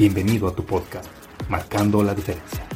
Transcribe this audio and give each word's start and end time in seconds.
Bienvenido 0.00 0.48
a 0.48 0.54
tu 0.54 0.64
podcast, 0.64 1.10
Marcando 1.50 2.02
la 2.02 2.14
Diferencia. 2.14 2.66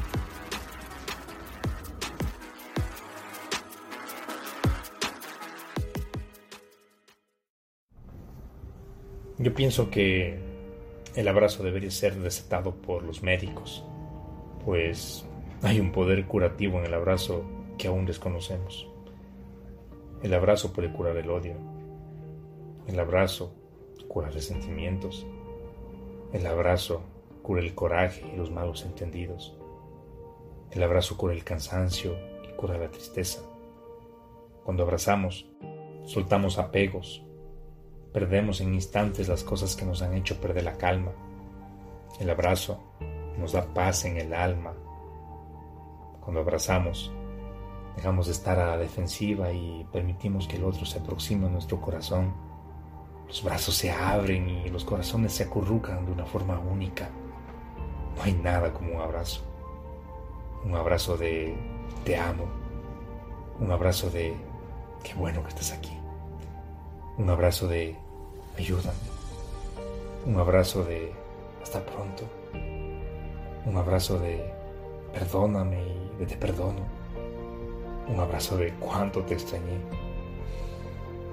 Yo 9.39 9.55
pienso 9.55 9.91
que 9.91 10.39
el 11.15 11.27
abrazo 11.27 11.63
debería 11.63 11.91
ser 11.91 12.21
recetado 12.21 12.75
por 12.75 13.03
los 13.03 13.23
médicos, 13.23 13.83
pues 14.63 15.25
hay 15.63 15.81
un 15.81 15.93
poder 15.93 16.27
curativo 16.27 16.79
en 16.81 16.85
el 16.85 16.93
abrazo 16.93 17.43
que 17.79 17.89
aún 17.89 18.05
desconocemos. 18.05 18.87
El 20.23 20.35
abrazo 20.35 20.75
puede 20.75 20.93
curar 20.93 21.17
el 21.17 21.31
odio, 21.31 21.57
el 22.87 23.01
abrazo 23.01 23.55
cura 24.09 24.29
resentimientos. 24.29 25.27
El 26.35 26.49
abrazo 26.49 27.14
cura 27.45 27.61
el 27.61 27.75
coraje 27.75 28.27
y 28.33 28.37
los 28.37 28.51
malos 28.51 28.87
entendidos. 28.87 29.55
El 30.71 30.83
abrazo 30.83 31.19
cura 31.19 31.35
el 31.35 31.45
cansancio 31.45 32.17
y 32.43 32.57
cura 32.57 32.79
la 32.79 32.91
tristeza. 32.91 33.43
Cuando 34.65 34.83
abrazamos, 34.83 35.47
soltamos 36.07 36.59
apegos, 36.59 37.23
perdemos 38.15 38.63
en 38.63 38.73
instantes 38.73 39.29
las 39.29 39.45
cosas 39.45 39.77
que 39.77 39.85
nos 39.85 40.01
han 40.01 40.15
hecho 40.15 40.41
perder 40.41 40.65
la 40.65 40.79
calma. 40.79 41.13
El 42.19 42.31
abrazo 42.31 42.81
nos 43.39 43.53
da 43.53 43.75
paz 43.75 44.07
en 44.07 44.17
el 44.17 44.33
alma. 44.33 44.73
Cuando 46.23 46.41
abrazamos, 46.41 47.13
dejamos 47.95 48.25
de 48.25 48.33
estar 48.33 48.59
a 48.59 48.69
la 48.69 48.79
defensiva 48.79 49.53
y 49.53 49.87
permitimos 49.93 50.49
que 50.49 50.57
el 50.57 50.65
otro 50.65 50.87
se 50.87 50.99
aproxime 50.99 51.47
a 51.47 51.51
nuestro 51.51 51.79
corazón 51.79 52.33
los 53.27 53.43
brazos 53.43 53.75
se 53.75 53.91
abren 53.91 54.49
y 54.49 54.69
los 54.69 54.85
corazones 54.85 55.33
se 55.33 55.45
acurrucan 55.45 56.07
de 56.07 56.13
una 56.13 56.27
forma 56.27 56.59
única. 56.59 57.11
No 58.17 58.23
hay 58.23 58.33
nada 58.35 58.73
como 58.73 58.95
un 58.95 59.01
abrazo. 59.01 59.43
Un 60.65 60.75
abrazo 60.75 61.17
de 61.17 61.57
te 62.05 62.17
amo. 62.17 62.47
Un 63.61 63.71
abrazo 63.71 64.11
de 64.11 64.35
qué 65.03 65.15
bueno 65.15 65.43
que 65.43 65.49
estás 65.49 65.73
aquí. 65.73 65.97
Un 67.19 67.29
abrazo 67.31 67.69
de 67.69 67.97
ayúdame. 68.57 68.99
Un 70.27 70.39
abrazo 70.39 70.85
de 70.85 71.13
hasta 71.63 71.85
pronto. 71.85 72.25
Un 73.67 73.77
abrazo 73.77 74.19
de 74.19 74.53
perdóname 75.13 75.83
y 75.83 76.19
de 76.21 76.27
te 76.27 76.37
perdono. 76.37 76.81
Un 78.09 78.21
abrazo 78.21 78.57
de 78.57 78.73
cuánto 78.75 79.23
te 79.23 79.35
extrañé. 79.35 79.79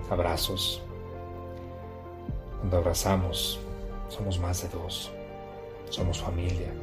Abrazos 0.10 0.84
cuando 2.62 2.78
abrazamos, 2.78 3.60
somos 4.08 4.38
más 4.38 4.62
de 4.62 4.70
dos. 4.70 5.12
Somos 5.92 6.20
familia. 6.20 6.74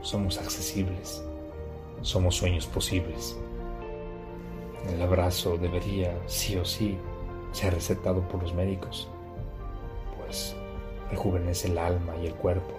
Somos 0.00 0.38
accesibles. 0.38 1.22
Somos 2.00 2.36
sueños 2.36 2.66
posibles. 2.66 3.36
El 4.88 5.02
abrazo 5.02 5.58
debería, 5.58 6.16
sí 6.26 6.56
o 6.56 6.64
sí, 6.64 6.96
ser 7.52 7.74
recetado 7.74 8.26
por 8.28 8.42
los 8.42 8.54
médicos, 8.54 9.08
pues 10.16 10.56
rejuvenece 11.10 11.68
el 11.68 11.76
alma 11.76 12.14
y 12.16 12.26
el 12.26 12.34
cuerpo. 12.34 12.74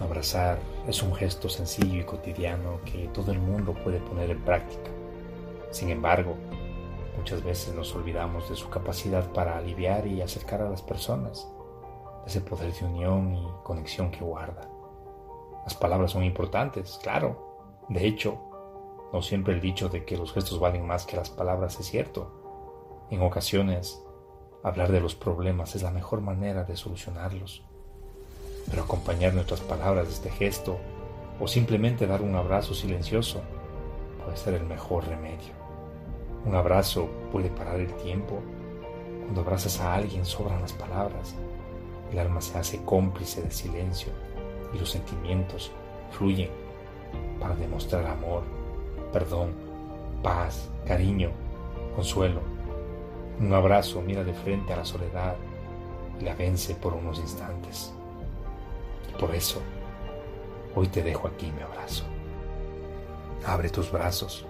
Abrazar 0.00 0.58
es 0.88 1.02
un 1.02 1.14
gesto 1.14 1.48
sencillo 1.48 2.00
y 2.00 2.04
cotidiano 2.04 2.80
que 2.84 3.08
todo 3.12 3.32
el 3.32 3.38
mundo 3.38 3.74
puede 3.84 3.98
poner 3.98 4.30
en 4.30 4.40
práctica. 4.40 4.90
Sin 5.70 5.90
embargo, 5.90 6.34
Muchas 7.20 7.44
veces 7.44 7.74
nos 7.74 7.94
olvidamos 7.94 8.48
de 8.48 8.56
su 8.56 8.70
capacidad 8.70 9.30
para 9.32 9.58
aliviar 9.58 10.06
y 10.06 10.22
acercar 10.22 10.62
a 10.62 10.70
las 10.70 10.80
personas, 10.80 11.46
ese 12.30 12.40
poder 12.40 12.72
de 12.72 12.84
unión 12.84 13.34
y 13.34 13.44
conexión 13.64 14.12
que 14.12 14.24
guarda. 14.24 14.68
Las 15.64 15.74
palabras 15.74 16.12
son 16.12 16.22
importantes, 16.22 17.00
claro. 17.02 17.84
De 17.88 18.06
hecho, 18.06 18.38
no 19.12 19.20
siempre 19.20 19.52
el 19.52 19.60
dicho 19.60 19.88
de 19.88 20.04
que 20.04 20.16
los 20.16 20.32
gestos 20.32 20.60
valen 20.60 20.86
más 20.86 21.06
que 21.06 21.16
las 21.16 21.28
palabras 21.28 21.80
es 21.80 21.86
cierto. 21.86 23.08
En 23.10 23.20
ocasiones, 23.22 24.00
hablar 24.62 24.92
de 24.92 25.00
los 25.00 25.16
problemas 25.16 25.74
es 25.74 25.82
la 25.82 25.90
mejor 25.90 26.20
manera 26.20 26.62
de 26.62 26.76
solucionarlos. 26.76 27.64
Pero 28.70 28.84
acompañar 28.84 29.34
nuestras 29.34 29.60
palabras 29.60 30.06
de 30.06 30.14
este 30.14 30.30
gesto 30.30 30.78
o 31.40 31.48
simplemente 31.48 32.06
dar 32.06 32.22
un 32.22 32.36
abrazo 32.36 32.74
silencioso 32.74 33.40
puede 34.22 34.36
ser 34.36 34.54
el 34.54 34.66
mejor 34.66 35.04
remedio. 35.08 35.52
Un 36.46 36.54
abrazo 36.54 37.08
puede 37.32 37.50
parar 37.50 37.80
el 37.80 37.92
tiempo. 37.96 38.38
Cuando 39.22 39.40
abrazas 39.40 39.80
a 39.80 39.94
alguien 39.94 40.24
sobran 40.24 40.60
las 40.60 40.72
palabras. 40.72 41.34
El 42.10 42.18
alma 42.18 42.40
se 42.40 42.58
hace 42.58 42.84
cómplice 42.84 43.42
del 43.42 43.52
silencio 43.52 44.12
y 44.74 44.78
los 44.78 44.90
sentimientos 44.90 45.70
fluyen 46.10 46.50
para 47.38 47.54
demostrar 47.54 48.06
amor, 48.06 48.42
perdón, 49.12 49.52
paz, 50.22 50.68
cariño, 50.86 51.30
consuelo. 51.94 52.40
Un 53.38 53.52
abrazo 53.54 54.02
mira 54.02 54.24
de 54.24 54.34
frente 54.34 54.72
a 54.72 54.76
la 54.76 54.84
soledad 54.84 55.36
y 56.20 56.24
la 56.24 56.34
vence 56.34 56.74
por 56.74 56.94
unos 56.94 57.18
instantes. 57.18 57.92
por 59.18 59.34
eso, 59.34 59.60
hoy 60.74 60.88
te 60.88 61.02
dejo 61.02 61.28
aquí 61.28 61.50
mi 61.52 61.62
abrazo. 61.62 62.04
Abre 63.46 63.70
tus 63.70 63.90
brazos 63.90 64.46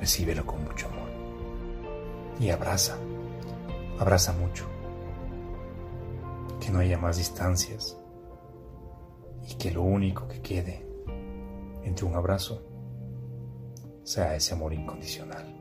recíbelo 0.00 0.44
con 0.46 0.64
mucho 0.64 0.86
amor. 0.88 1.08
Y 2.40 2.48
abraza, 2.50 2.96
abraza 3.98 4.32
mucho. 4.32 4.64
Que 6.60 6.70
no 6.70 6.78
haya 6.80 6.98
más 6.98 7.16
distancias 7.16 7.96
y 9.48 9.54
que 9.54 9.70
lo 9.70 9.82
único 9.82 10.28
que 10.28 10.40
quede 10.40 10.86
entre 11.82 12.04
un 12.04 12.14
abrazo 12.14 12.62
sea 14.04 14.34
ese 14.36 14.54
amor 14.54 14.72
incondicional. 14.72 15.59